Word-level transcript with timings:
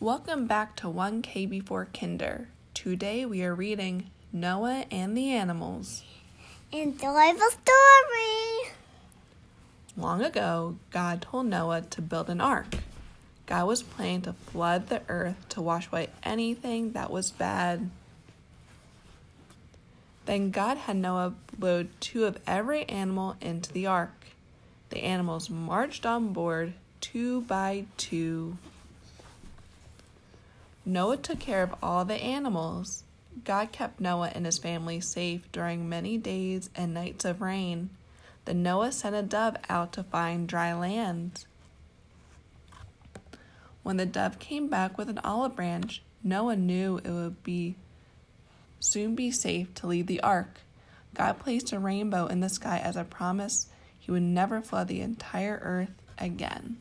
Welcome 0.00 0.48
back 0.48 0.74
to 0.76 0.88
1K 0.88 1.48
Before 1.48 1.86
Kinder. 1.94 2.48
Today 2.74 3.24
we 3.24 3.44
are 3.44 3.54
reading 3.54 4.10
Noah 4.32 4.86
and 4.90 5.16
the 5.16 5.30
Animals. 5.30 6.02
Enjoy 6.72 7.32
the 7.32 7.56
story. 7.62 8.74
Long 9.96 10.20
ago, 10.20 10.74
God 10.90 11.22
told 11.22 11.46
Noah 11.46 11.82
to 11.82 12.02
build 12.02 12.28
an 12.28 12.40
ark. 12.40 12.74
God 13.46 13.68
was 13.68 13.84
planning 13.84 14.22
to 14.22 14.32
flood 14.32 14.88
the 14.88 15.02
earth 15.08 15.48
to 15.50 15.62
wash 15.62 15.86
away 15.86 16.08
anything 16.24 16.90
that 16.92 17.12
was 17.12 17.30
bad. 17.30 17.88
Then 20.26 20.50
God 20.50 20.76
had 20.76 20.96
Noah 20.96 21.34
load 21.56 21.88
two 22.00 22.24
of 22.24 22.38
every 22.48 22.82
animal 22.88 23.36
into 23.40 23.72
the 23.72 23.86
ark. 23.86 24.26
The 24.90 25.04
animals 25.04 25.48
marched 25.48 26.04
on 26.04 26.32
board 26.32 26.74
two 27.00 27.42
by 27.42 27.86
two. 27.96 28.58
Noah 30.86 31.16
took 31.16 31.38
care 31.38 31.62
of 31.62 31.74
all 31.82 32.04
the 32.04 32.14
animals. 32.14 33.04
God 33.44 33.72
kept 33.72 34.00
Noah 34.00 34.32
and 34.34 34.44
his 34.44 34.58
family 34.58 35.00
safe 35.00 35.50
during 35.50 35.88
many 35.88 36.18
days 36.18 36.70
and 36.74 36.92
nights 36.92 37.24
of 37.24 37.40
rain. 37.40 37.90
Then 38.44 38.62
Noah 38.62 38.92
sent 38.92 39.16
a 39.16 39.22
dove 39.22 39.56
out 39.68 39.92
to 39.94 40.02
find 40.02 40.46
dry 40.46 40.74
land. 40.74 41.46
When 43.82 43.96
the 43.96 44.06
dove 44.06 44.38
came 44.38 44.68
back 44.68 44.96
with 44.98 45.08
an 45.08 45.18
olive 45.18 45.56
branch, 45.56 46.02
Noah 46.22 46.56
knew 46.56 46.98
it 46.98 47.10
would 47.10 47.42
be 47.42 47.76
soon 48.80 49.14
be 49.14 49.30
safe 49.30 49.72
to 49.74 49.86
leave 49.86 50.06
the 50.06 50.20
ark. 50.20 50.60
God 51.14 51.38
placed 51.38 51.72
a 51.72 51.78
rainbow 51.78 52.26
in 52.26 52.40
the 52.40 52.48
sky 52.48 52.78
as 52.78 52.96
a 52.96 53.04
promise 53.04 53.66
he 53.98 54.10
would 54.10 54.22
never 54.22 54.60
flood 54.60 54.88
the 54.88 55.00
entire 55.00 55.58
earth 55.62 56.02
again. 56.18 56.76